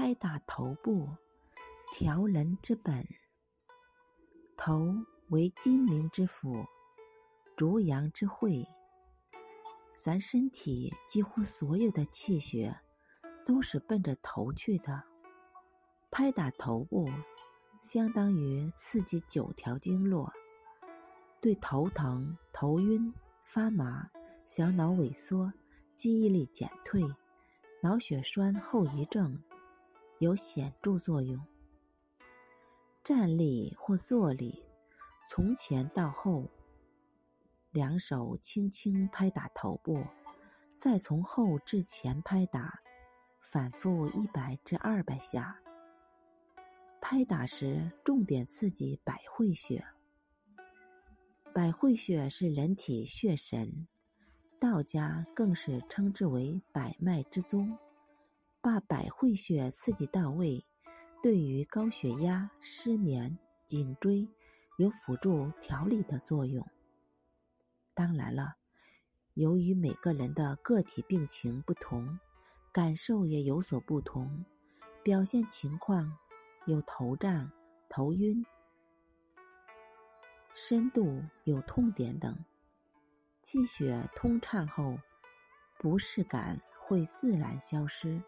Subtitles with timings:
[0.00, 1.08] 拍打头部，
[1.92, 3.04] 调人之本。
[4.56, 4.94] 头
[5.30, 6.64] 为精明之府，
[7.56, 8.64] 逐阳之会。
[9.92, 12.78] 咱身体几乎所有的气血，
[13.44, 15.02] 都是奔着头去的。
[16.12, 17.10] 拍打头部，
[17.80, 20.32] 相当于刺激九条经络，
[21.40, 23.12] 对头疼、头晕、
[23.42, 24.08] 发麻、
[24.44, 25.52] 小脑萎缩、
[25.96, 27.02] 记忆力减退、
[27.82, 29.36] 脑血栓后遗症
[30.18, 31.40] 有显著作用。
[33.04, 34.62] 站立或坐立，
[35.28, 36.44] 从前到后。
[37.70, 40.02] 两手轻轻拍打头部，
[40.74, 42.80] 再从后至前拍打，
[43.38, 45.60] 反复一百至二百下。
[47.00, 49.84] 拍打时重点刺激百会穴。
[51.54, 53.86] 百会穴是人体血神，
[54.58, 57.78] 道家更是称之为百脉之宗。
[58.68, 60.62] 把百会穴刺激到位，
[61.22, 64.28] 对于高血压、失眠、颈椎
[64.76, 66.62] 有辅助调理的作用。
[67.94, 68.56] 当然了，
[69.32, 72.18] 由于每个人的个体病情不同，
[72.70, 74.44] 感受也有所不同，
[75.02, 76.18] 表现情况
[76.66, 77.50] 有头胀、
[77.88, 78.44] 头晕、
[80.52, 82.38] 深度有痛点等。
[83.40, 84.98] 气血通畅后，
[85.78, 88.22] 不适感会自然消失。